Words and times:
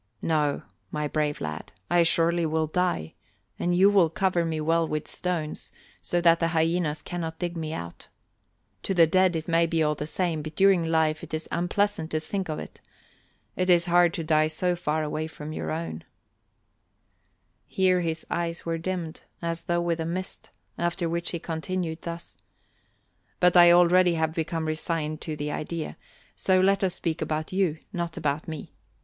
"No, 0.23 0.63
my 0.89 1.07
brave 1.07 1.39
lad, 1.39 1.73
I 1.87 2.01
surely 2.01 2.43
will 2.43 2.65
die 2.65 3.13
and 3.59 3.75
you 3.75 3.87
will 3.91 4.09
cover 4.09 4.43
me 4.43 4.59
well 4.59 4.87
with 4.87 5.07
stones, 5.07 5.71
so 6.01 6.19
that 6.21 6.39
the 6.39 6.47
hyenas 6.47 7.03
cannot 7.03 7.37
dig 7.37 7.55
me 7.55 7.71
out. 7.71 8.07
To 8.81 8.95
the 8.95 9.05
dead 9.05 9.35
it 9.35 9.47
may 9.47 9.67
be 9.67 9.83
all 9.83 9.93
the 9.93 10.07
same, 10.07 10.41
but 10.41 10.55
during 10.55 10.83
life 10.83 11.23
it 11.23 11.35
is 11.35 11.47
unpleasant 11.51 12.09
to 12.09 12.19
think 12.19 12.49
of 12.49 12.57
it. 12.57 12.81
It 13.55 13.69
is 13.69 13.85
hard 13.85 14.11
to 14.15 14.23
die 14.23 14.47
so 14.47 14.75
far 14.75 15.03
away 15.03 15.27
from 15.27 15.53
your 15.53 15.69
own" 15.69 16.03
Here 17.67 18.01
his 18.01 18.25
eyes 18.27 18.65
were 18.65 18.79
dimmed 18.79 19.21
as 19.39 19.65
though 19.65 19.81
with 19.81 19.99
a 19.99 20.05
mist, 20.07 20.49
after 20.79 21.07
which 21.07 21.29
he 21.29 21.37
continued 21.37 22.01
thus: 22.01 22.37
"But 23.39 23.55
I 23.55 23.71
already 23.71 24.15
have 24.15 24.33
become 24.33 24.65
resigned 24.65 25.21
to 25.21 25.35
the 25.35 25.51
idea 25.51 25.95
so 26.35 26.59
let 26.59 26.83
us 26.83 26.95
speak 26.95 27.21
about 27.21 27.53
you, 27.53 27.77
not 27.93 28.17
about 28.17 28.47
me. 28.47 28.73